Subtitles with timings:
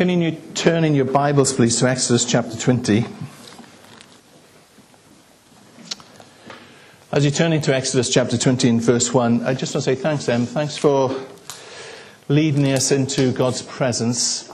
[0.00, 3.04] Can you turn in your Bibles, please, to Exodus chapter 20?
[7.12, 9.94] As you turn into Exodus chapter 20 and verse 1, I just want to say
[9.94, 10.46] thanks, Em.
[10.46, 11.14] Thanks for
[12.30, 14.48] leading us into God's presence.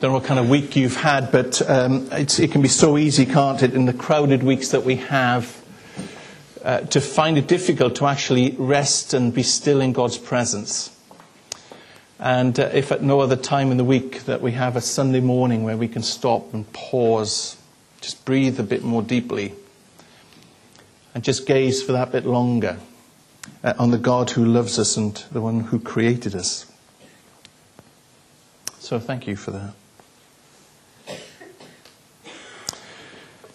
[0.00, 3.24] Don't know what kind of week you've had, but um, it can be so easy,
[3.24, 5.64] can't it, in the crowded weeks that we have,
[6.62, 10.94] uh, to find it difficult to actually rest and be still in God's presence.
[12.20, 15.20] And uh, if at no other time in the week that we have a Sunday
[15.20, 17.56] morning where we can stop and pause,
[18.02, 19.54] just breathe a bit more deeply
[21.14, 22.78] and just gaze for that bit longer
[23.64, 26.70] uh, on the God who loves us and the one who created us.
[28.80, 29.74] So thank you for that.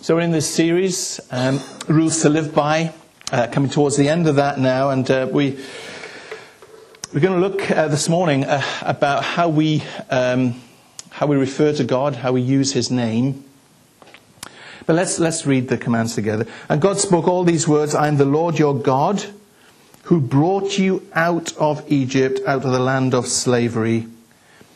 [0.01, 2.93] So we're in this series, um, Rules to Live By,
[3.31, 5.59] uh, coming towards the end of that now, and uh, we,
[7.15, 10.61] we're going to look uh, this morning uh, about how we, um,
[11.11, 13.45] how we refer to God, how we use His name.
[14.85, 16.45] But let's, let's read the commands together.
[16.67, 19.23] And God spoke all these words I am the Lord your God,
[20.03, 24.07] who brought you out of Egypt, out of the land of slavery.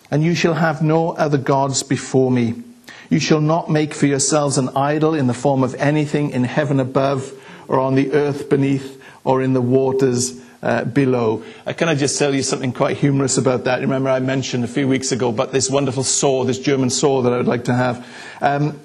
[0.09, 2.63] And you shall have no other gods before me.
[3.09, 6.79] You shall not make for yourselves an idol in the form of anything in heaven
[6.79, 7.33] above,
[7.67, 11.43] or on the earth beneath, or in the waters uh, below.
[11.65, 13.81] Uh, can I just tell you something quite humorous about that?
[13.81, 17.33] Remember, I mentioned a few weeks ago about this wonderful saw, this German saw that
[17.33, 18.07] I would like to have.
[18.41, 18.79] Um,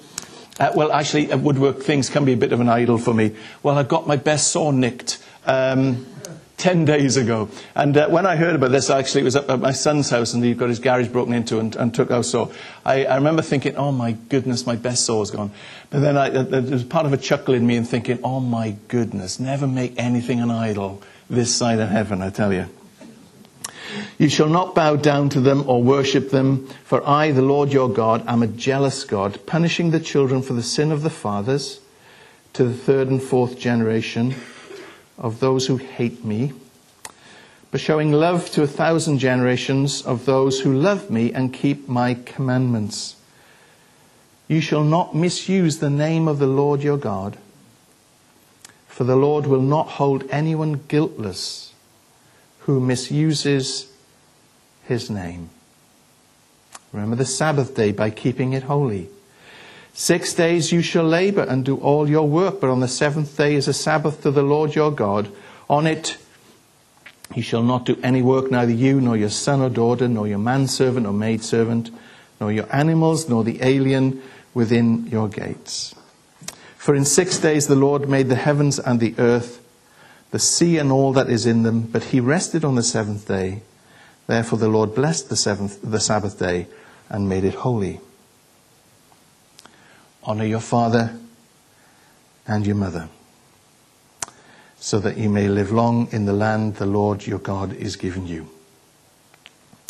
[0.59, 3.35] uh, well, actually, uh, woodwork things can be a bit of an idol for me.
[3.61, 5.23] Well, I got my best saw nicked.
[5.45, 6.05] Um,
[6.57, 7.49] 10 days ago.
[7.75, 10.43] And uh, when I heard about this, actually, it was at my son's house, and
[10.43, 12.49] he got his garage broken into and, and took our saw.
[12.85, 15.51] I, I, remember thinking, oh my goodness, my best saw's gone.
[15.89, 18.39] But then I, uh, there was part of a chuckle in me and thinking, oh
[18.39, 22.67] my goodness, never make anything an idol this side of heaven, I tell you.
[24.17, 27.89] You shall not bow down to them or worship them, for I, the Lord your
[27.89, 31.79] God, am a jealous God, punishing the children for the sin of the fathers
[32.53, 34.35] to the third and fourth generation
[35.17, 36.53] of those who hate me,
[37.71, 42.13] but showing love to a thousand generations of those who love me and keep my
[42.13, 43.17] commandments.
[44.47, 47.37] You shall not misuse the name of the Lord your God,
[48.95, 51.73] for the Lord will not hold anyone guiltless
[52.59, 53.91] who misuses
[54.85, 55.49] his name.
[56.93, 59.09] Remember the Sabbath day by keeping it holy.
[59.93, 63.55] Six days you shall labor and do all your work, but on the seventh day
[63.55, 65.29] is a Sabbath to the Lord your God.
[65.69, 66.17] On it
[67.35, 70.37] you shall not do any work, neither you, nor your son or daughter, nor your
[70.37, 71.89] manservant or maidservant,
[72.39, 74.21] nor your animals, nor the alien
[74.53, 75.93] within your gates.
[76.85, 79.59] For in six days the Lord made the heavens and the earth
[80.29, 83.63] the sea and all that is in them, but he rested on the seventh day.
[84.27, 86.67] Therefore the Lord blessed the seventh, the Sabbath day
[87.09, 88.01] and made it holy.
[90.25, 91.17] Honor your father
[92.45, 93.09] and your mother,
[94.77, 98.27] so that you may live long in the land the Lord your God is giving
[98.27, 98.47] you.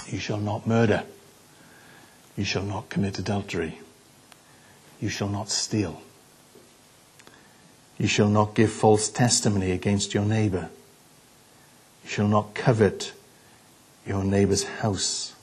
[0.07, 1.03] You shall not murder.
[2.37, 3.81] You shall not commit adultery.
[5.01, 6.01] You shall not steal.
[7.97, 10.69] You shall not give false testimony against your neighbor.
[12.03, 13.13] You shall not covet
[14.05, 15.33] your neighbor's house.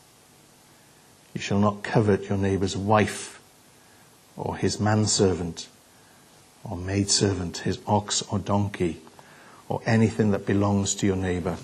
[1.34, 3.40] You shall not covet your neighbor's wife
[4.36, 5.68] or his manservant
[6.64, 9.00] or maidservant, his ox or donkey,
[9.68, 11.56] or anything that belongs to your neighbor.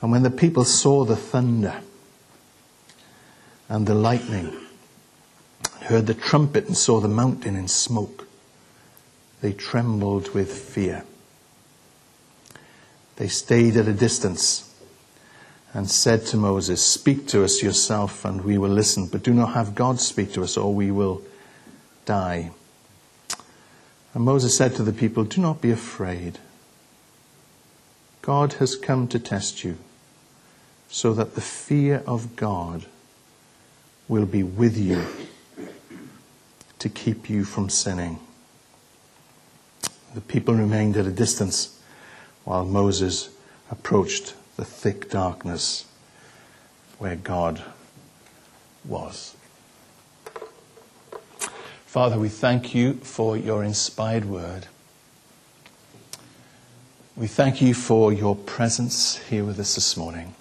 [0.00, 1.80] And when the people saw the thunder
[3.68, 4.52] and the lightning,
[5.82, 8.28] heard the trumpet and saw the mountain in smoke,
[9.42, 11.04] they trembled with fear.
[13.16, 14.72] They stayed at a distance
[15.74, 19.54] and said to Moses, Speak to us yourself, and we will listen, but do not
[19.54, 21.22] have God speak to us, or we will
[22.06, 22.52] die.
[24.14, 26.38] And Moses said to the people, Do not be afraid.
[28.22, 29.76] God has come to test you,
[30.88, 32.86] so that the fear of God
[34.06, 35.04] will be with you
[36.78, 38.20] to keep you from sinning.
[40.14, 41.78] The people remained at a distance
[42.44, 43.30] while Moses
[43.70, 45.86] approached the thick darkness
[46.98, 47.62] where God
[48.84, 49.34] was.
[51.86, 54.66] Father, we thank you for your inspired word.
[57.16, 60.34] We thank you for your presence here with us this morning.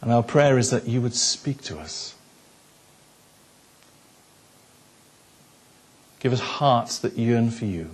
[0.00, 2.13] And our prayer is that you would speak to us.
[6.24, 7.90] Give us hearts that yearn for you.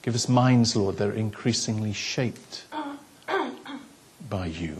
[0.00, 2.64] Give us minds, Lord, that are increasingly shaped
[4.30, 4.78] by you.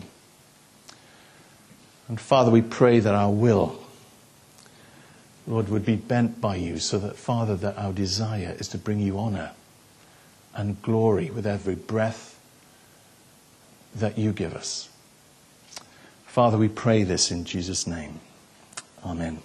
[2.09, 3.85] And Father, we pray that our will,
[5.47, 8.99] Lord, would be bent by you so that, Father, that our desire is to bring
[8.99, 9.51] you honor
[10.55, 12.41] and glory with every breath
[13.95, 14.89] that you give us.
[16.25, 18.21] Father, we pray this in Jesus' name.
[19.05, 19.43] Amen.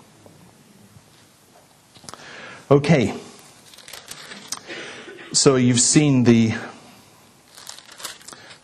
[2.70, 3.18] Okay.
[5.32, 6.54] So you've seen the,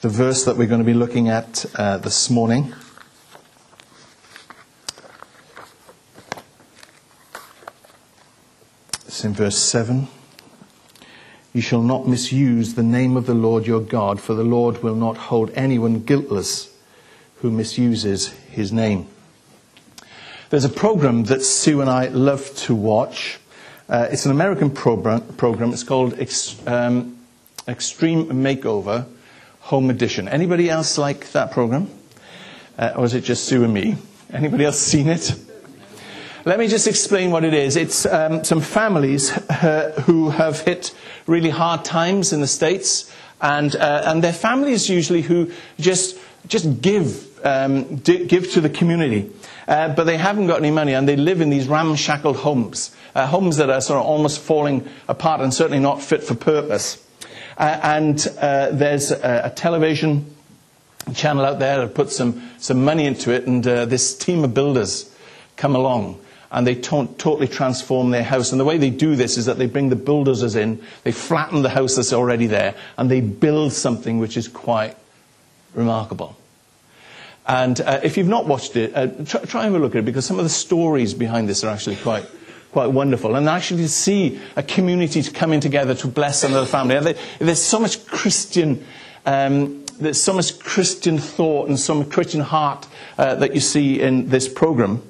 [0.01, 2.73] the verse that we're going to be looking at uh, this morning.
[9.07, 10.09] It's in verse 7.
[11.53, 14.95] You shall not misuse the name of the Lord your God, for the Lord will
[14.95, 16.75] not hold anyone guiltless
[17.37, 19.07] who misuses his name.
[20.49, 23.39] There's a program that Sue and I love to watch.
[23.93, 25.71] Uh, it's an American program, program.
[25.71, 27.15] It's called Ex, um,
[27.67, 29.05] Extreme Makeover
[29.59, 30.27] Home Edition.
[30.27, 31.87] Anybody else like that program?
[32.75, 33.97] Uh, or is it just Sue and me?
[34.31, 35.35] Anybody else seen it?
[36.43, 37.75] Let me just explain what it is.
[37.75, 40.95] It's um, some families uh, who have hit
[41.27, 46.17] really hard times in the States, and, uh, and their families usually who just,
[46.47, 49.29] just give, um, give to the community.
[49.67, 53.27] Uh, but they haven't got any money, and they live in these ramshackle homes, uh,
[53.27, 57.05] homes that are sort of almost falling apart and certainly not fit for purpose.
[57.57, 60.33] Uh, and uh, there's a, a television
[61.13, 65.13] channel out there that put some, some money into it, and this team of builders
[65.57, 66.19] come along
[66.53, 68.51] and they to- totally transform their house.
[68.51, 71.63] And the way they do this is that they bring the bulldozers in, they flatten
[71.63, 74.95] the house that's already there, and they build something which is quite
[75.73, 76.37] remarkable.
[77.47, 79.99] And uh, if you've not watched it, uh, try, try, and have a look at
[79.99, 82.25] it because some of the stories behind this are actually quite,
[82.73, 83.35] quite wonderful.
[83.35, 87.15] And actually to see a community coming together to bless another family.
[87.39, 88.83] There's so much Christian,
[89.25, 92.87] um, there's so much Christian thought and some Christian heart
[93.17, 95.03] uh, that you see in this program.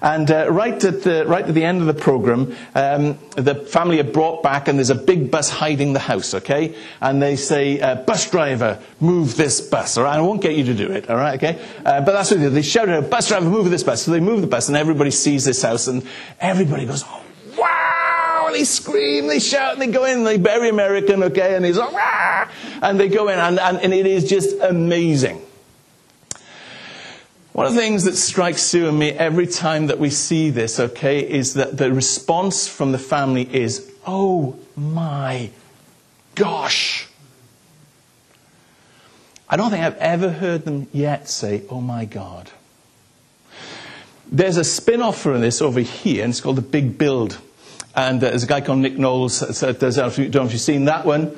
[0.00, 4.00] And uh, right, at the, right at the end of the program, um, the family
[4.00, 6.74] are brought back and there's a big bus hiding the house, okay?
[7.00, 10.16] And they say, uh, bus driver, move this bus, all right?
[10.16, 11.60] I won't get you to do it, all right, okay?
[11.84, 12.50] Uh, but that's what they do.
[12.50, 14.02] They shout out, bus driver, move this bus.
[14.02, 16.06] So they move the bus and everybody sees this house and
[16.40, 17.22] everybody goes, oh,
[17.56, 18.48] wow!
[18.52, 21.54] They scream, they shout, and they go in, and they bury American, okay?
[21.54, 22.50] And he's like, ah!
[22.82, 25.42] And they go in and, and, and it is just amazing.
[27.58, 30.78] One of the things that strikes Sue and me every time that we see this,
[30.78, 35.50] okay, is that the response from the family is, oh my
[36.36, 37.08] gosh.
[39.48, 42.48] I don't think I've ever heard them yet say, oh my God.
[44.30, 47.40] There's a spin off from this over here, and it's called The Big Build.
[47.96, 49.42] And uh, there's a guy called Nick Knowles.
[49.64, 51.36] I don't know if you've seen that one.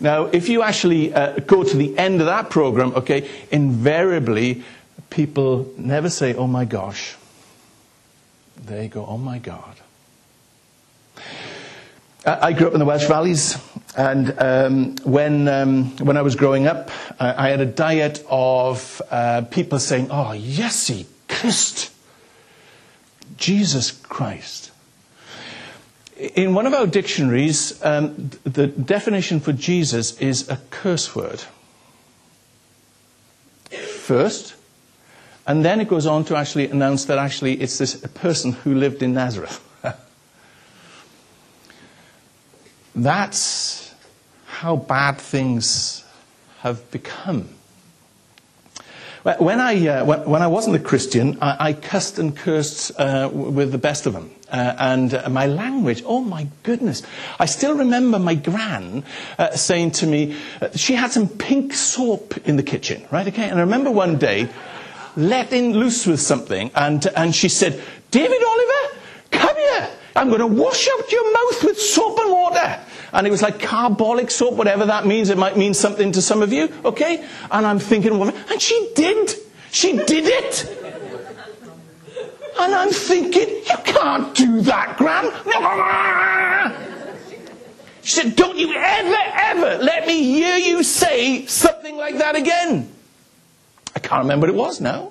[0.00, 4.62] Now, if you actually uh, go to the end of that program, okay, invariably
[5.10, 7.16] people never say, oh my gosh.
[8.64, 9.76] They go, oh my God.
[12.24, 13.56] I grew up in the Welsh Valleys,
[13.96, 19.42] and um, when, um, when I was growing up, I, had a diet of uh,
[19.42, 21.90] people saying, Oh, Iesu Christ,
[23.36, 24.72] Jesus Christ.
[26.16, 31.40] In one of our dictionaries, um, the definition for Jesus is a curse word.
[33.70, 34.54] First,
[35.48, 39.02] and then it goes on to actually announce that actually it's this person who lived
[39.02, 39.64] in Nazareth.
[42.94, 43.94] That's
[44.44, 46.04] how bad things
[46.60, 47.48] have become.
[49.22, 53.72] When I, uh, when, I wasn't a Christian, I, I cussed and cursed uh, with
[53.72, 54.30] the best of them.
[54.50, 57.02] Uh, and uh, my language, oh my goodness.
[57.38, 59.04] I still remember my gran
[59.38, 63.28] uh, saying to me, uh, she had some pink soap in the kitchen, right?
[63.28, 63.48] Okay.
[63.48, 64.48] And I remember one day,
[65.18, 66.70] letting loose with something.
[66.74, 68.98] And, and she said, David Oliver,
[69.30, 69.88] come here.
[70.16, 72.80] I'm going to wash out your mouth with soap and water.
[73.12, 75.28] And it was like carbolic soap, whatever that means.
[75.30, 77.26] It might mean something to some of you, okay?
[77.50, 79.34] And I'm thinking, well, and she did.
[79.70, 80.74] She did it.
[82.60, 85.30] And I'm thinking, you can't do that, Gran.
[88.02, 92.88] She said, don't you ever, ever let me hear you say something like that again.
[93.98, 95.10] I can't remember what it was now.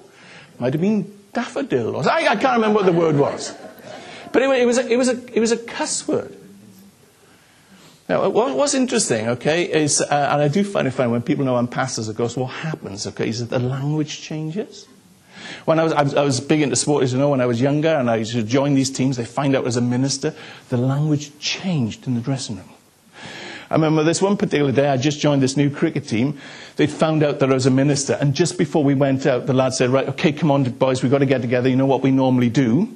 [0.60, 1.98] Might have been daffodil.
[1.98, 3.54] Or, I, I can't remember what the word was.
[4.32, 6.34] But anyway, it was a, it was a, it was a cuss word.
[8.08, 11.44] Now, what, what's interesting, okay, is, uh, and I do find it funny when people
[11.44, 14.88] know I'm pastors, of course, what happens, okay, is that the language changes.
[15.66, 17.46] When I was, I was, I was big into sport, as you know, when I
[17.46, 20.34] was younger, and I used to join these teams, they find out as a minister,
[20.70, 22.70] the language changed in the dressing room.
[23.70, 26.40] I remember this one particular day, I just joined this new cricket team.
[26.78, 29.54] They'd found out that I was a minister, and just before we went out, the
[29.54, 31.68] lad said, Right, okay, come on, boys, we've got to get together.
[31.68, 32.88] You know what we normally do?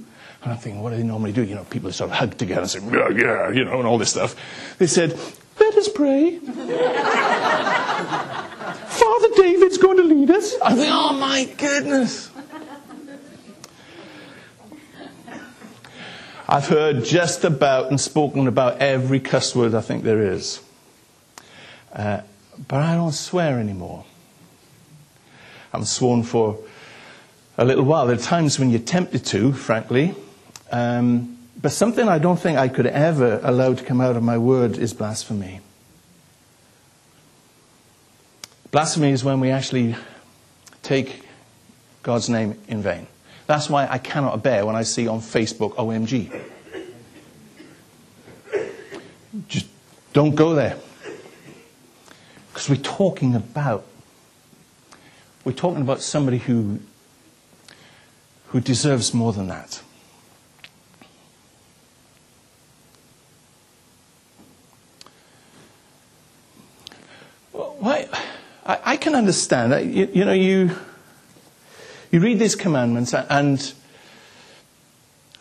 [0.44, 1.44] And I'm thinking, what do they normally do?
[1.44, 3.98] You know, people sort of hug together and say, Yeah, yeah, you know, and all
[3.98, 4.36] this stuff.
[4.80, 5.12] They said,
[5.60, 6.40] Let us pray.
[8.88, 10.56] Father David's going to lead us.
[10.64, 12.31] I think, Oh my goodness.
[16.52, 20.60] I've heard just about and spoken about every cuss word I think there is.
[21.94, 22.24] Uh,
[22.68, 24.04] but I don't swear anymore.
[25.72, 26.60] I'm sworn for
[27.58, 28.06] a little while.
[28.06, 30.14] There are times when you're tempted to, frankly.
[30.74, 34.38] Um, but something I don't think I could ever allow to come out of my
[34.38, 35.62] word is blasphemy.
[38.72, 39.96] Blasphemy is when we actually
[40.84, 41.24] take
[42.04, 43.08] God's name in vain.
[43.52, 46.32] That's why I cannot bear when I see on Facebook OMG.
[49.50, 49.68] Just
[50.14, 50.78] don't go there.
[52.48, 53.86] Because we're talking about
[55.44, 56.80] we're talking about somebody who
[58.46, 59.82] who deserves more than that.
[67.52, 68.08] Why?
[68.66, 69.94] I, I can understand.
[69.94, 70.74] You, you know, you
[72.12, 73.74] you read these commandments, and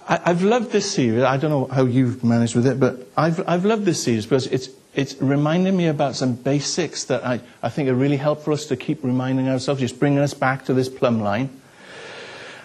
[0.08, 1.22] I, have loved this series.
[1.22, 4.46] I don't know how you've managed with it, but I've, I've loved this series because
[4.46, 8.66] it's, it's reminding me about some basics that I, I think are really helpful us
[8.66, 11.50] to keep reminding ourselves, just bringing us back to this plumb line.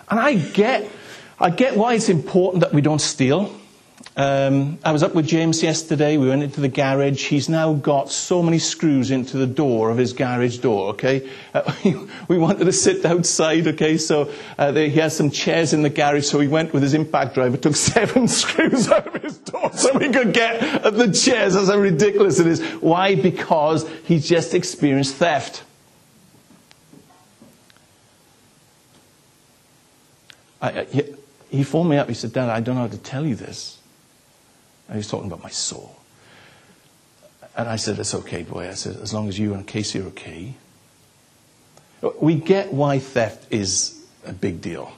[0.09, 0.89] And I get,
[1.39, 3.55] I get why it's important that we don't steal.
[4.17, 6.15] Um, I was up with James yesterday.
[6.15, 7.25] We went into the garage.
[7.25, 11.29] He's now got so many screws into the door of his garage door, okay?
[11.53, 11.74] Uh,
[12.29, 13.97] we wanted to sit outside, okay?
[13.97, 16.93] So uh, they, he has some chairs in the garage, so he went with his
[16.93, 21.12] impact driver, took seven screws out of his door so we could get at the
[21.12, 21.53] chairs.
[21.53, 22.62] That's how ridiculous it is.
[22.75, 23.15] Why?
[23.15, 25.63] Because he just experienced theft.
[30.62, 31.03] I, he,
[31.50, 32.07] he phoned me up.
[32.07, 33.79] He said, Dad, I don't know how to tell you this.
[34.87, 35.95] And he's talking about my soul.
[37.55, 38.69] And I said, It's okay, boy.
[38.69, 40.55] I said, As long as you and Casey are okay.
[42.21, 44.91] We get why theft is a big deal.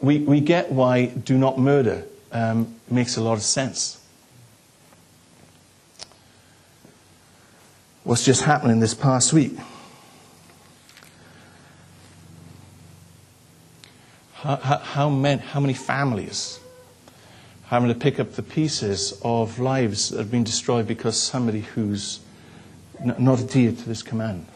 [0.00, 4.00] We, we get why do not murder um, makes a lot of sense.
[8.02, 9.56] What's just happening this past week?
[14.34, 15.60] How, how, how, many, how
[17.74, 21.60] families having to pick up the pieces of lives that have been destroyed because somebody
[21.60, 22.20] who's
[23.18, 24.46] not adhered to this command.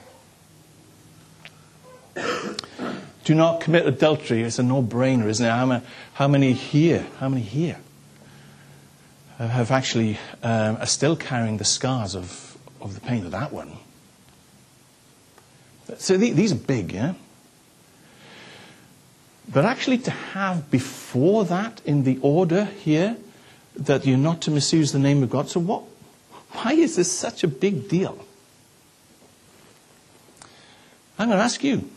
[3.24, 4.42] Do not commit adultery.
[4.42, 5.50] It's a no-brainer, isn't it?
[5.50, 5.84] How many,
[6.14, 7.06] how many here?
[7.18, 7.78] How many here
[9.38, 13.72] have actually um, are still carrying the scars of, of the pain of that one?
[15.96, 17.14] So these are big, yeah.
[19.50, 23.16] But actually, to have before that in the order here
[23.74, 25.48] that you're not to misuse the name of God.
[25.48, 25.84] So, what,
[26.50, 28.24] why is this such a big deal?
[31.18, 31.88] I'm going to ask you.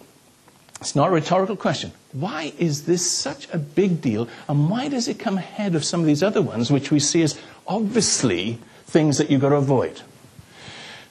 [0.79, 1.91] It's not a rhetorical question.
[2.11, 5.99] Why is this such a big deal, and why does it come ahead of some
[5.99, 10.01] of these other ones, which we see as obviously things that you've got to avoid?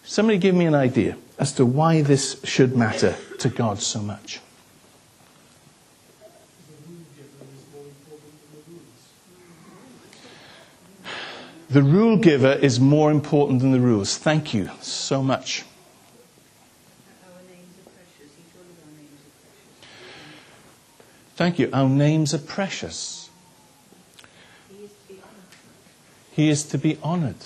[0.03, 4.41] Somebody give me an idea as to why this should matter to God so much.
[11.71, 14.19] The rule giver is more important than the rules.
[14.19, 15.65] Thank you so much.
[21.37, 21.71] Thank you.
[21.73, 23.31] Our names are precious.
[26.33, 27.37] He is to be honored.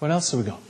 [0.00, 0.60] What else have we got?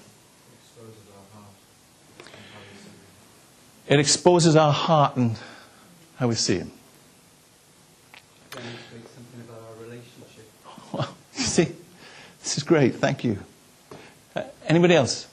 [3.89, 5.37] It exposes our heart and
[6.17, 6.71] how we see Him.
[11.33, 11.67] See,
[12.51, 12.97] this is great.
[12.97, 13.39] Thank you.
[14.35, 15.29] Uh, anybody else?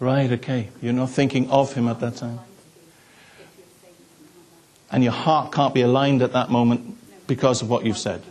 [0.00, 0.70] Right, okay.
[0.80, 2.40] You're not thinking of him at that time.
[4.90, 8.22] And your heart can't be aligned at that moment because of what you've said.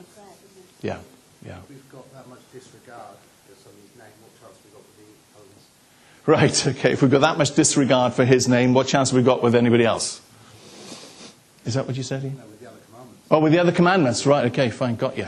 [0.81, 0.97] Yeah,
[1.45, 1.57] yeah.
[1.69, 3.15] We've got that much disregard
[3.47, 4.09] for somebody's name.
[4.23, 6.65] What chance have we got with the others?
[6.65, 6.93] Right, okay.
[6.93, 9.53] If we've got that much disregard for his name, what chance have we got with
[9.53, 10.21] anybody else?
[11.65, 12.37] Is that what you said, Ian?
[12.37, 13.27] No, with the other commandments.
[13.29, 14.25] Oh, with the other commandments.
[14.25, 15.27] Right, okay, fine, got you.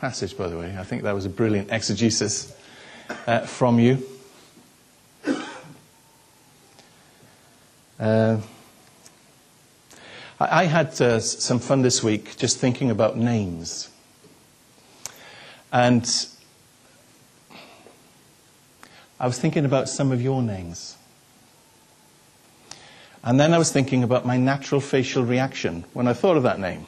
[0.00, 0.76] passage, by the way.
[0.78, 2.56] I think that was a brilliant exegesis
[3.26, 4.02] uh, from you.
[7.98, 8.40] Uh,
[10.38, 13.90] I, I, had uh, some fun this week just thinking about names.
[15.72, 16.08] And
[19.18, 20.96] I was thinking about some of your names.
[23.24, 26.60] And then I was thinking about my natural facial reaction when I thought of that
[26.60, 26.86] name.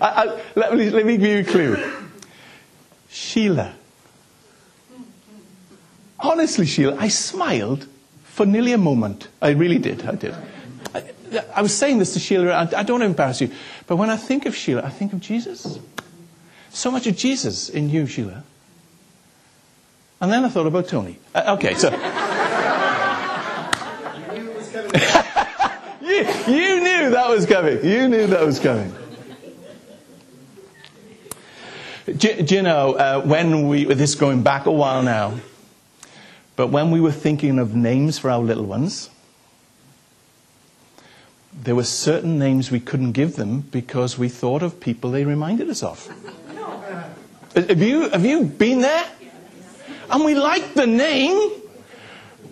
[0.00, 1.92] I, I, let, me, let me give you a clue.
[3.08, 3.74] Sheila.
[6.18, 7.86] Honestly, Sheila, I smiled
[8.24, 9.28] for nearly a moment.
[9.40, 10.04] I really did.
[10.06, 10.34] I did.
[10.94, 11.04] I,
[11.56, 13.50] I was saying this to Sheila, I, I don't want to embarrass you,
[13.86, 15.78] but when I think of Sheila, I think of Jesus.
[16.70, 18.42] So much of Jesus in you, Sheila.
[20.20, 21.18] And then I thought about Tony.
[21.34, 21.90] Uh, okay, so.
[26.00, 26.16] you,
[26.52, 27.84] you knew that was coming.
[27.84, 28.92] You knew that was coming.
[32.06, 35.38] Do, do you know, uh, when we, this going back a while now,
[36.54, 39.08] but when we were thinking of names for our little ones,
[41.54, 45.70] there were certain names we couldn't give them because we thought of people they reminded
[45.70, 46.06] us of.
[47.54, 49.06] Have you, have you been there?
[50.10, 51.52] And we liked the name,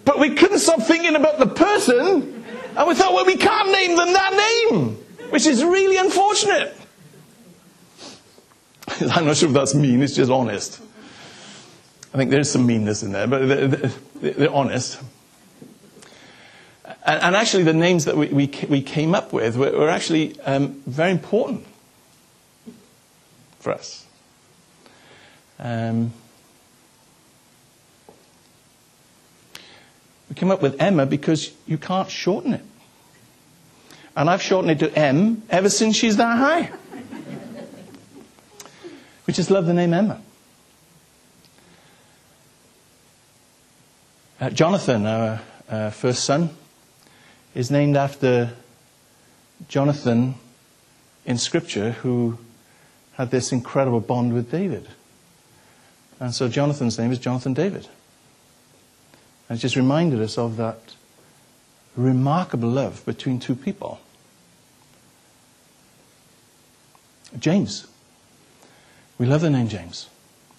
[0.07, 2.45] but we couldn't stop thinking about the person.
[2.75, 4.97] And we thought, well, we can't name them that name,
[5.31, 6.75] which is really unfortunate.
[9.13, 10.81] I'm not sure if that's mean, it's just honest.
[12.15, 13.69] I think there's some meanness in there, but they're,
[14.33, 15.01] they're honest.
[16.85, 20.39] And, and, actually, the names that we, we, we came up with were, were actually
[20.41, 21.65] um, very important
[23.61, 24.07] for us.
[25.59, 26.13] Um,
[30.29, 32.65] we came up with Emma because you can't shorten it.
[34.17, 36.73] And I've shortened it to M ever since she's that high.
[39.33, 40.21] We just love the name Emma.
[44.39, 45.41] Uh, Jonathan, our
[45.71, 46.51] uh, first son,
[47.55, 48.53] is named after
[49.69, 50.35] Jonathan
[51.25, 52.37] in Scripture who
[53.15, 54.87] had this incredible bond with David.
[56.21, 57.89] And so Jonathan's name is Jonathan David.
[59.49, 60.95] And it just reminded us of that
[61.97, 63.99] remarkable love between two people.
[67.39, 67.87] James.
[69.23, 70.09] We love the name James.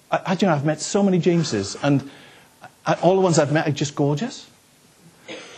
[0.10, 2.10] I, I you know, I've met so many Jameses, and
[2.86, 4.50] I, all the ones I've met are just gorgeous.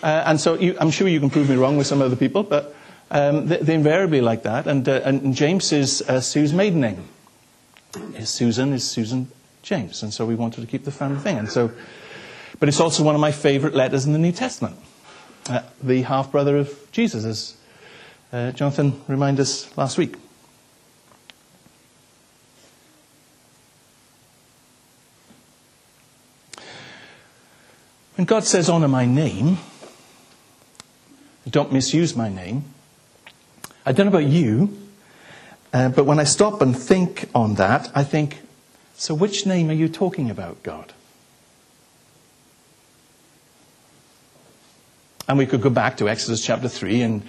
[0.01, 2.41] Uh, and so you, I'm sure you can prove me wrong with some other people,
[2.41, 2.75] but
[3.11, 4.65] um, they, invariably like that.
[4.65, 7.07] And, uh, and James is uh, Sue's maiden name.
[8.15, 9.27] Is Susan is Susan
[9.61, 10.01] James.
[10.01, 11.37] And so we wanted to keep the family thing.
[11.37, 11.69] And so,
[12.59, 14.77] but it's also one of my favorite letters in the New Testament.
[15.47, 17.55] Uh, the half brother of Jesus, as
[18.33, 20.15] uh, Jonathan reminded us last week.
[28.15, 29.57] When God says, honor my name,
[31.49, 32.63] don't misuse my name,
[33.85, 34.75] I don't know about you,
[35.73, 38.39] uh, but when I stop and think on that, I think,
[38.97, 40.93] so, which name are you talking about, God?
[45.27, 47.23] And we could go back to Exodus chapter 3 and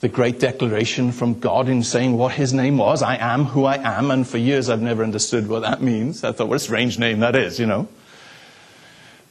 [0.00, 3.76] the great declaration from God in saying what his name was I am who I
[3.76, 4.10] am.
[4.10, 6.24] And for years I've never understood what that means.
[6.24, 7.86] I thought, what a strange name that is, you know.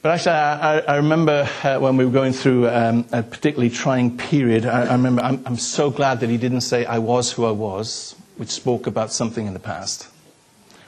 [0.01, 4.17] But actually, I, I remember uh, when we were going through um, a particularly trying
[4.17, 7.45] period, I, I remember I'm, I'm so glad that he didn't say I was who
[7.45, 10.07] I was, which spoke about something in the past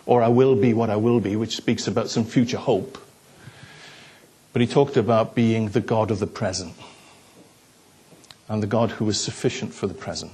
[0.05, 2.97] or I will be what I will be, which speaks about some future hope.
[4.51, 6.75] But he talked about being the God of the present
[8.49, 10.31] and the God who is sufficient for the present.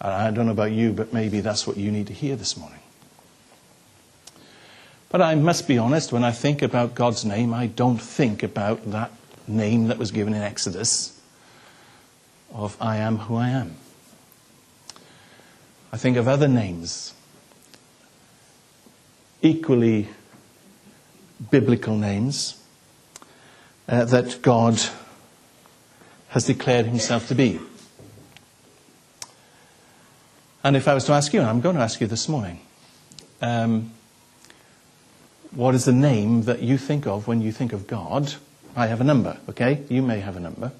[0.00, 2.56] And I don't know about you, but maybe that's what you need to hear this
[2.56, 2.78] morning.
[5.08, 8.90] But I must be honest, when I think about God's name, I don't think about
[8.90, 9.12] that
[9.46, 11.20] name that was given in Exodus
[12.52, 13.76] of I am who I am.
[15.92, 17.14] I think of other names
[19.42, 20.08] equally
[21.50, 22.60] biblical names
[23.88, 24.80] uh, that God
[26.28, 27.60] has declared himself to be.
[30.64, 32.60] And if I was to ask you, and I'm going to ask you this morning,
[33.40, 33.92] um,
[35.56, 38.34] what is the name that you think of when you think of God?
[38.76, 39.82] I have a number, okay?
[39.88, 40.70] You may have a number.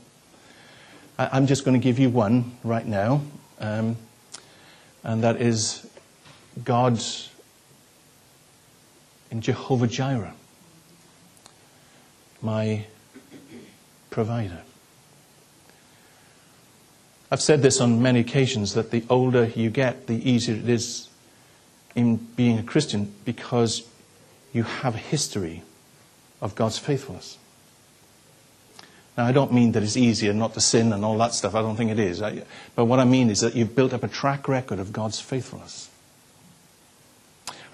[1.19, 3.23] I, am just going to give you one right now,
[3.59, 3.97] um,
[5.03, 5.89] and that is
[6.62, 7.31] God's
[9.31, 10.35] in Jehovah Jireh,
[12.43, 12.85] my
[14.11, 14.61] provider.
[17.31, 21.09] I've said this on many occasions that the older you get, the easier it is
[21.95, 23.83] in being a Christian because
[24.57, 25.62] you have a history
[26.40, 27.37] of God's faithfulness.
[29.16, 31.55] Now, I don't mean that it's easier not to sin and all that stuff.
[31.55, 32.23] I don't think it is.
[32.75, 35.90] But what I mean is that you've built up a track record of God's faithfulness.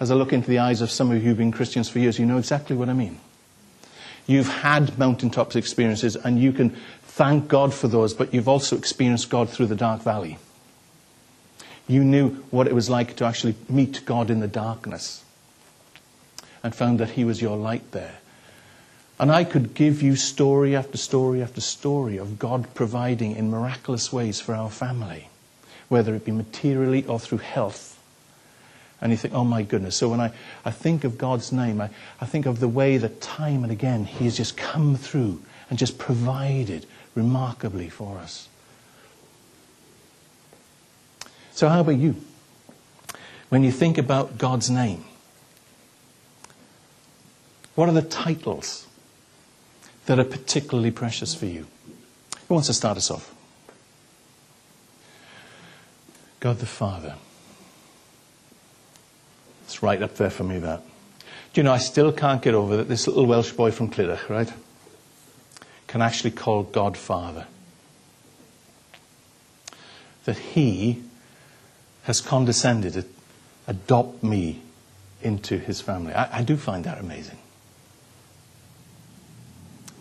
[0.00, 2.18] As I look into the eyes of some of you who've been Christians for years,
[2.18, 3.20] you know exactly what I mean.
[4.26, 6.70] You've had mountaintop experiences and you can
[7.04, 10.38] thank God for those, but you've also experienced God through the dark valley.
[11.86, 15.24] You knew what it was like to actually meet God in the darkness
[16.62, 18.16] and found that He was your light there.
[19.18, 24.12] And I could give you story after story after story of God providing in miraculous
[24.12, 25.28] ways for our family,
[25.88, 27.98] whether it be materially or through health.
[29.00, 29.96] And you think, oh my goodness.
[29.96, 30.32] So when I,
[30.64, 34.04] I think of God's name, I, I think of the way that time and again
[34.04, 38.48] He has just come through and just provided remarkably for us.
[41.52, 42.16] So, how about you?
[43.50, 45.04] When you think about God's name,
[47.74, 48.86] what are the titles
[50.06, 51.66] that are particularly precious for you?
[52.48, 53.34] Who wants to start us off?
[56.40, 57.14] God the Father.
[59.64, 60.82] It's right up there for me, that.
[61.52, 64.28] Do you know, I still can't get over that this little Welsh boy from Clydach,
[64.28, 64.52] right,
[65.86, 67.46] can actually call God Father.
[70.24, 71.02] That He
[72.04, 73.04] has condescended to
[73.66, 74.60] adopt me
[75.22, 76.12] into His family.
[76.12, 77.38] I, I do find that amazing.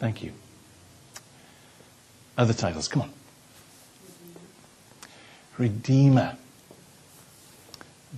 [0.02, 0.32] Thank you.
[2.36, 3.12] Other titles, come on.
[5.60, 6.38] Redeemer.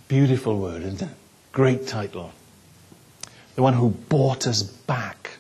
[0.08, 1.14] Beautiful word, isn't it?
[1.52, 2.32] Great title.
[3.56, 5.32] The one who bought us back.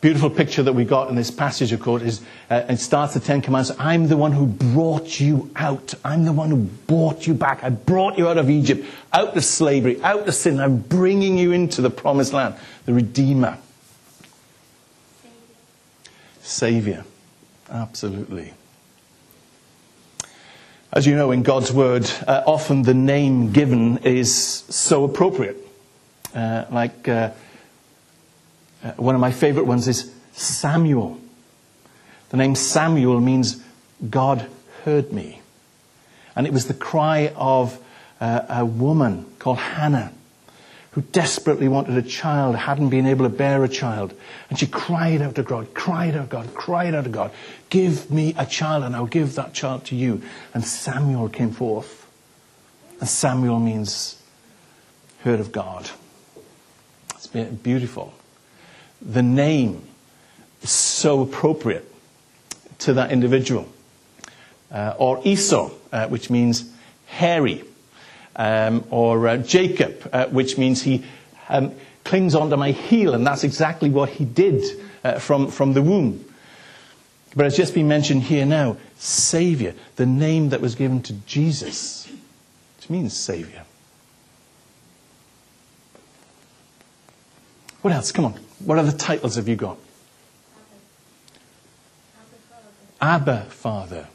[0.00, 3.20] Beautiful picture that we got in this passage, of course, is uh, it starts the
[3.20, 3.78] Ten Commandments.
[3.78, 5.92] I'm the one who brought you out.
[6.06, 7.62] I'm the one who brought you back.
[7.62, 10.58] I brought you out of Egypt, out of slavery, out of sin.
[10.58, 12.54] I'm bringing you into the promised land.
[12.86, 13.58] The Redeemer.
[16.46, 17.04] Savior.
[17.68, 18.52] Absolutely.
[20.92, 25.56] As you know, in God's Word, uh, often the name given is so appropriate.
[26.34, 27.30] Uh, like uh,
[28.84, 31.18] uh one of my favorite ones is Samuel.
[32.28, 33.62] The name Samuel means
[34.08, 34.48] God
[34.84, 35.40] heard me.
[36.36, 37.78] And it was the cry of
[38.20, 40.12] uh, a woman called Hannah
[40.96, 44.14] who desperately wanted a child, hadn't been able to bear a child.
[44.48, 47.32] And she cried out to God, cried out to God, cried out to God,
[47.68, 50.22] give me a child and I'll give that child to you.
[50.54, 52.06] And Samuel came forth.
[52.98, 54.22] And Samuel means
[55.20, 55.90] heard of God.
[57.14, 58.14] It's beautiful.
[59.02, 59.86] The name
[60.62, 61.92] is so appropriate
[62.78, 63.68] to that individual.
[64.72, 66.72] Uh, or Esau, uh, which means
[67.04, 67.64] hairy
[68.36, 71.04] um, or uh, Jacob, uh, which means he
[71.48, 71.72] um,
[72.04, 74.62] clings onto my heel, and that's exactly what he did
[75.02, 76.24] uh, from, from the womb.
[77.34, 82.10] But it's just been mentioned here now Savior, the name that was given to Jesus,
[82.76, 83.64] which means Savior.
[87.82, 88.10] What else?
[88.10, 88.32] Come on.
[88.64, 89.76] What other titles have you got?
[93.00, 94.08] Abba Father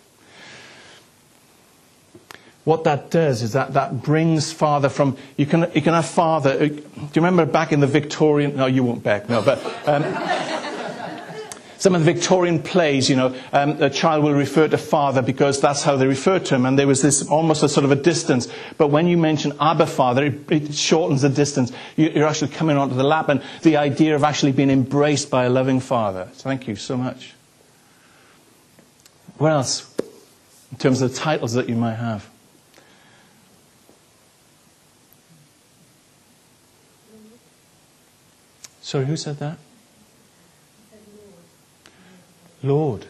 [2.64, 6.52] what that does is that that brings father from you can you can have father
[6.52, 10.04] uh, do you remember back in the victorian no you won't back no but um,
[11.78, 15.60] some of the victorian plays you know um, a child will refer to father because
[15.60, 17.96] that's how they refer to him and there was this almost a sort of a
[17.96, 18.48] distance.
[18.78, 21.72] But when you mention abba father it, it shortens the distance.
[21.96, 25.46] You, you're actually coming onto the lap and the idea of actually being embraced by
[25.46, 26.30] a loving father.
[26.34, 27.34] So thank you so much.
[29.40, 29.92] What else?
[30.72, 32.31] In terms of the titles that you might have
[38.92, 39.58] Sorry, who said that?
[42.62, 43.06] Lord.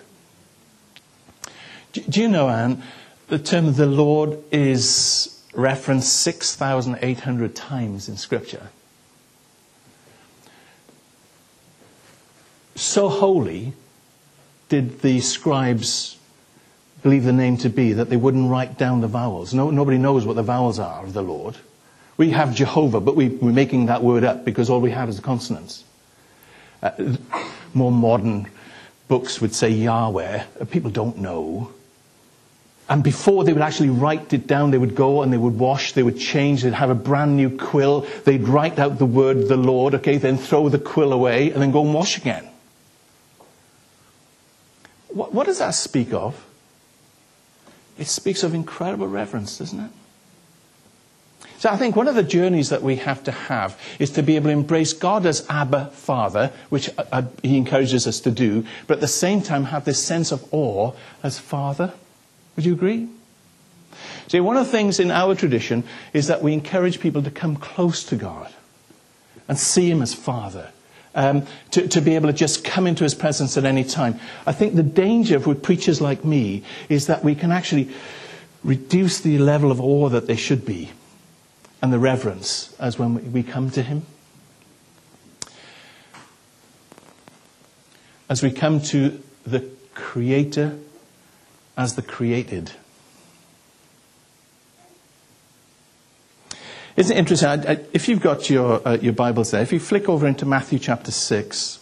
[1.92, 2.84] Do, do you know, Anne,
[3.30, 8.70] the term the Lord is referenced 6,800 times in Scripture.
[12.76, 13.74] So holy
[14.70, 16.20] did the scribes
[17.02, 19.52] believe the name to be that they wouldn't write down the vowels.
[19.52, 21.58] No, nobody knows what the vowels are of the Lord.
[22.22, 25.16] We have Jehovah, but we, are making that word up because all we have is
[25.16, 25.84] the consonants.
[26.84, 26.92] Uh,
[27.74, 28.48] more modern
[29.08, 30.44] books would say Yahweh.
[30.70, 31.72] People don't know.
[32.88, 35.94] And before they would actually write it down, they would go and they would wash,
[35.94, 39.58] they would change, they'd have a brand new quill, they'd write out the word, the
[39.58, 42.48] Lord, okay, then throw the quill away and then go and wash again.
[45.08, 46.46] What, what does that speak of?
[47.98, 49.92] It speaks of incredible reverence, doesn't it?
[51.62, 54.36] So I think one of the journeys that we have to have is to be
[54.36, 58.66] able to embrace God as Abba Father, which uh, uh, He encourages us to do,
[58.88, 61.94] but at the same time have this sense of awe as Father.
[62.56, 63.10] Would you agree?
[64.28, 67.56] See, one of the things in our tradition is that we encourage people to come
[67.56, 68.52] close to God
[69.48, 70.72] and see Him as Father.
[71.14, 74.20] Um, to, to be able to just come into His presence at any time.
[74.48, 77.92] I think the danger with preachers like me is that we can actually
[78.64, 80.90] reduce the level of awe that they should be
[81.82, 84.06] and the reverence as when we come to Him.
[88.30, 90.78] As we come to the Creator
[91.78, 92.72] as the created.
[96.96, 97.50] Isn't it interesting?
[97.50, 100.46] I, I, if you've got your, uh, your Bibles there, if you flick over into
[100.46, 101.80] Matthew chapter 6.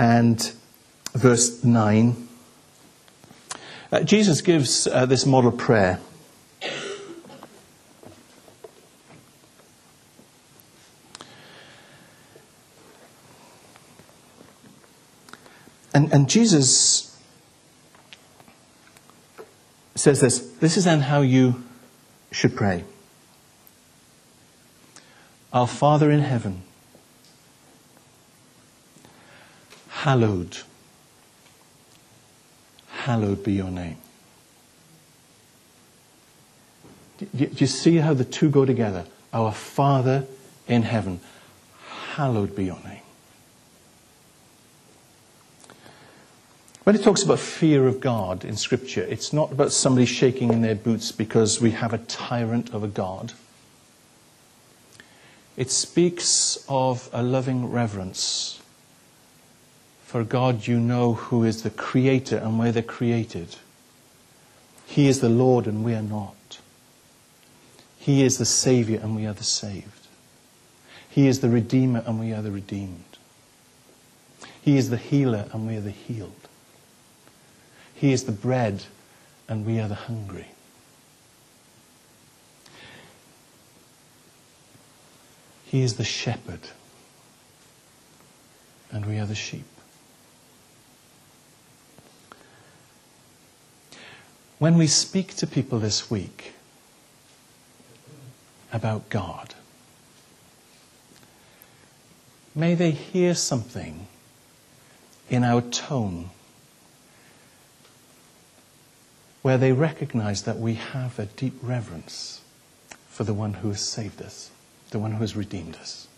[0.00, 0.52] And
[1.14, 2.28] verse 9.
[3.90, 6.00] Uh, Jesus gives uh, this model prayer.
[15.94, 17.18] And, and Jesus
[19.96, 21.64] says this this is then how you
[22.30, 22.84] should pray.
[25.52, 26.62] Our Father in heaven,
[29.88, 30.58] hallowed,
[33.08, 33.96] hallowed be your name.
[37.18, 39.06] Do you see how the two go together?
[39.32, 40.26] Our Father
[40.66, 41.20] in heaven,
[42.16, 43.00] hallowed be your name.
[46.84, 50.60] When it talks about fear of God in Scripture, it's not about somebody shaking in
[50.60, 53.32] their boots because we have a tyrant of a God.
[55.56, 58.60] It speaks of a loving reverence
[60.08, 63.56] for God you know who is the creator and we're the created.
[64.86, 66.60] He is the Lord and we are not.
[67.98, 70.06] He is the Savior and we are the saved.
[71.10, 73.04] He is the Redeemer and we are the redeemed.
[74.62, 76.32] He is the healer and we are the healed.
[77.94, 78.84] He is the bread,
[79.46, 80.46] and we are the hungry.
[85.66, 86.60] He is the shepherd,
[88.90, 89.66] and we are the sheep.
[94.58, 96.52] When we speak to people this week
[98.72, 99.54] about God,
[102.56, 104.08] may they hear something
[105.30, 106.30] in our tone
[109.42, 112.40] where they recognize that we have a deep reverence
[113.06, 114.50] for the one who has saved us,
[114.90, 116.08] the one who has redeemed us,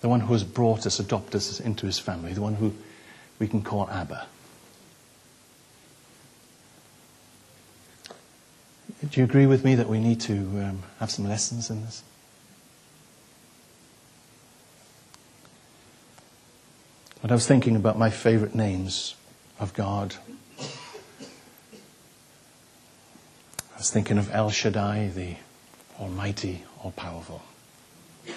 [0.00, 2.72] the one who has brought us, adopted us into his family, the one who
[3.40, 4.26] we can call Abba.
[9.08, 12.02] Do you agree with me that we need to um, have some lessons in this?
[17.22, 19.14] When I was thinking about my favorite names
[19.58, 20.16] of God,
[23.74, 25.36] I was thinking of El Shaddai, the
[25.98, 27.40] Almighty, All Powerful.
[28.26, 28.32] The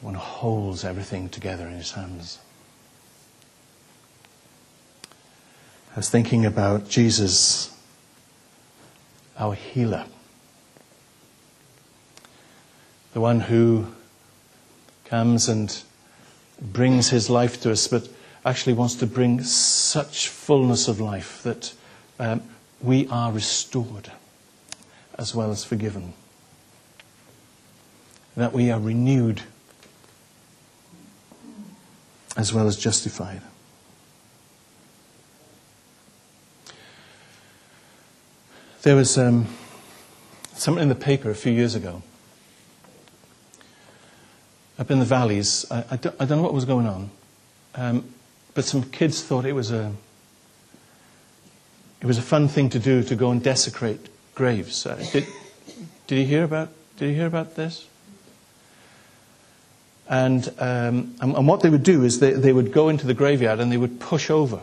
[0.00, 2.38] one who holds everything together in his hands.
[5.92, 7.69] I was thinking about Jesus,
[9.40, 10.04] our healer.
[13.14, 13.86] The one who
[15.06, 15.82] comes and
[16.60, 18.08] brings his life to us, but
[18.44, 21.74] actually wants to bring such fullness of life that
[22.18, 22.42] um,
[22.80, 24.12] we are restored
[25.18, 26.12] as well as forgiven.
[28.36, 29.42] That we are renewed
[32.36, 33.42] as well as justified.
[38.82, 39.46] There was um,
[40.54, 42.02] something in the paper a few years ago.
[44.78, 47.10] Up in the valleys, I, I, don't, I don't, know what was going on,
[47.74, 48.04] um,
[48.54, 49.92] but some kids thought it was a
[52.00, 54.86] it was a fun thing to do to go and desecrate graves.
[54.86, 55.26] Uh, did,
[56.06, 56.70] did you hear about?
[56.96, 57.86] Did you hear about this?
[60.08, 63.14] And, um, and, and what they would do is they, they would go into the
[63.14, 64.60] graveyard and they would push over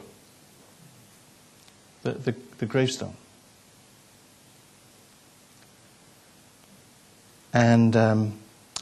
[2.02, 3.16] the, the, the gravestone.
[7.58, 8.34] And um,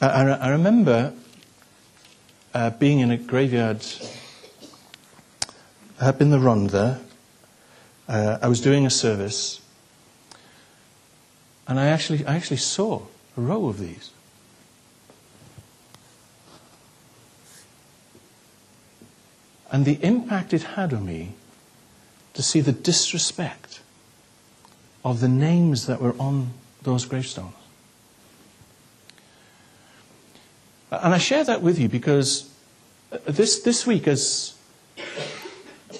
[0.02, 1.14] I, I, remember
[2.52, 3.82] uh, being in a graveyard
[5.98, 7.00] up in the Rhondda.
[8.06, 9.62] Uh, I was doing a service,
[11.66, 13.00] and I actually, I actually saw
[13.34, 14.10] a row of these.
[19.72, 21.32] And the impact it had on me
[22.34, 23.80] to see the disrespect
[25.02, 26.50] of the names that were on
[26.82, 27.54] those gravestones.
[30.90, 32.50] And I share that with you because
[33.26, 34.54] this, this week, as,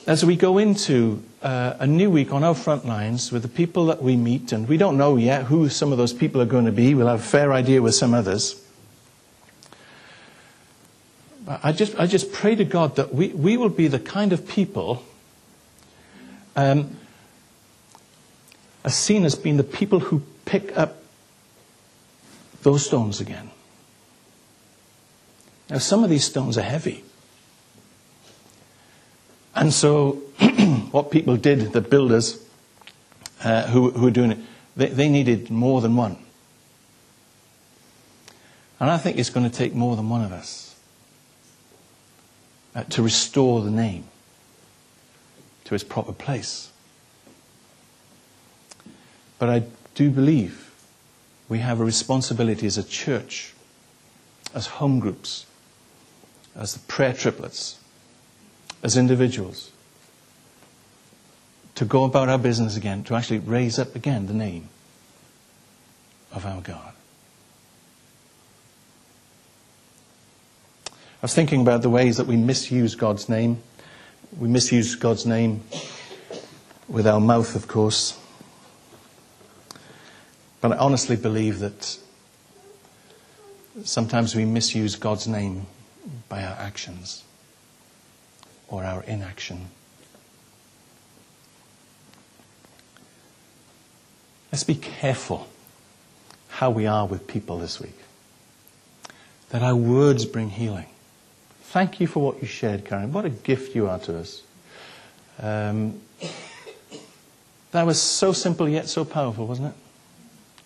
[0.07, 3.87] as we go into uh, a new week on our front lines with the people
[3.87, 6.67] that we meet, and we don't know yet who some of those people are going
[6.67, 8.63] to be, we'll have a fair idea with some others.
[11.49, 14.49] I just, I just pray to God that we, we will be the kind of
[14.49, 15.05] people
[16.57, 16.97] um,
[18.85, 21.03] are seen as being the people who pick up
[22.63, 23.51] those stones again.
[25.69, 27.03] Now, some of these stones are heavy.
[29.55, 30.13] And so,
[30.91, 32.45] what people did, the builders
[33.43, 34.39] uh, who, who were doing it,
[34.77, 36.19] they, they needed more than one.
[38.79, 40.79] And I think it's going to take more than one of us
[42.75, 44.05] uh, to restore the name
[45.65, 46.71] to its proper place.
[49.39, 49.63] But I
[49.95, 50.71] do believe
[51.49, 53.55] we have a responsibility as a church,
[54.55, 55.47] as home groups,
[56.57, 57.79] as the prayer triplets,
[58.83, 59.71] as individuals,
[61.75, 64.69] to go about our business again, to actually raise up again the name
[66.33, 66.93] of our God.
[70.89, 73.63] I was thinking about the ways that we misuse God's name.
[74.39, 75.63] We misuse God's name
[76.89, 78.19] with our mouth, of course.
[80.61, 81.99] But I honestly believe that
[83.85, 85.67] sometimes we misuse God's name
[86.29, 87.25] by our actions
[88.69, 89.67] or our inaction.
[94.53, 95.49] Let's be careful
[96.49, 97.99] how we are with people this week.
[99.51, 100.87] That our words bring healing.
[101.63, 103.13] Thank you for what you shared, Karen.
[103.13, 104.43] What a gift you are to us.
[105.39, 106.01] Um,
[107.73, 109.75] that was so simple yet so powerful, wasn't it?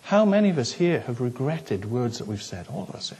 [0.05, 2.69] How many of us here have regretted words that we've said?
[2.69, 3.19] All of us here.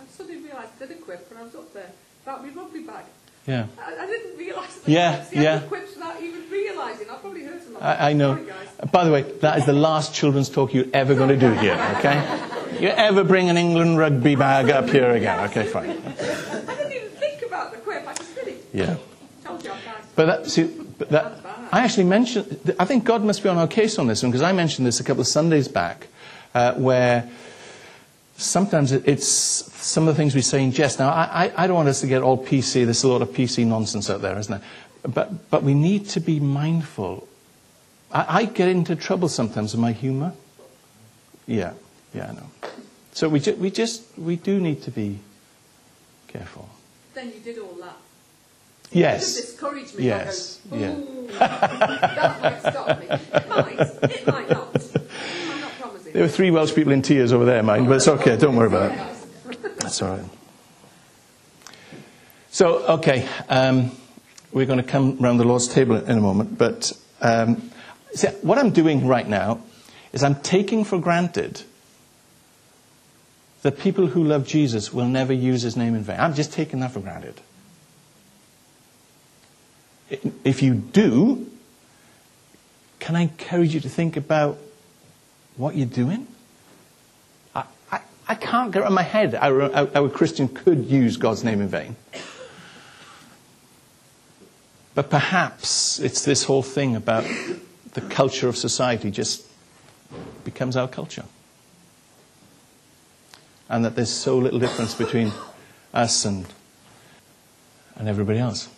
[0.00, 1.90] I suddenly realised I did a quip when I was up there
[2.24, 3.04] about my rugby bag.
[3.46, 3.66] Yeah.
[3.80, 5.60] I, I didn't realise that Yeah, I yeah.
[5.60, 7.08] quips without even realising.
[7.10, 8.34] I probably heard some of I, I know.
[8.34, 8.90] Sorry, guys.
[8.92, 11.74] By the way, that is the last children's talk you're ever going to do here,
[11.98, 12.22] okay?
[12.78, 15.48] You ever bring an England rugby bag up here again?
[15.50, 15.90] Okay, fine.
[15.90, 18.06] I didn't even think about the quip.
[18.06, 18.66] I just did it.
[18.72, 18.96] Yeah.
[19.44, 19.78] Told you I'm.
[20.14, 20.64] But that, see,
[20.98, 21.32] but that,
[21.72, 24.42] I actually mentioned, I think God must be on our case on this one because
[24.42, 26.08] I mentioned this a couple of Sundays back
[26.54, 27.28] uh, where
[28.38, 30.98] sometimes it's some of the things we say in jest.
[30.98, 32.84] Now, I, I, don't want us to get all PC.
[32.84, 34.68] There's a lot of PC nonsense out there, isn't there?
[35.02, 37.28] But, but we need to be mindful.
[38.12, 40.32] I, I get into trouble sometimes with my humor.
[41.46, 41.74] Yeah,
[42.14, 42.50] yeah, I know.
[43.12, 45.18] So we, ju- we just, we do need to be
[46.28, 46.68] careful.
[47.14, 47.96] Then you did all that.
[48.90, 49.36] Yes.
[49.36, 50.04] It discouraged me.
[50.04, 50.94] Yes, I go, yeah.
[51.38, 53.06] That might stop me.
[53.08, 54.10] It might.
[54.10, 54.87] It might not.
[56.12, 58.36] There were three Welsh people in tears over there, mind, but it's okay.
[58.36, 59.78] Don't worry about it.
[59.78, 60.24] That's all right.
[62.50, 63.90] So, okay, um,
[64.52, 67.70] we're going to come round the Lord's table in a moment, but um,
[68.14, 69.60] see, what I'm doing right now
[70.12, 71.62] is I'm taking for granted
[73.62, 76.18] that people who love Jesus will never use his name in vain.
[76.18, 77.40] I'm just taking that for granted.
[80.42, 81.50] If you do,
[82.98, 84.58] can I encourage you to think about
[85.58, 86.26] what you're doing?
[87.54, 91.44] I, I, I can't get it in my head how, a Christian could use God's
[91.44, 91.96] name in vain.
[94.94, 97.24] But perhaps it's this whole thing about
[97.92, 99.46] the culture of society just
[100.44, 101.24] becomes our culture.
[103.68, 105.32] And that there's so little difference between
[105.92, 106.46] us and,
[107.96, 108.68] and everybody else.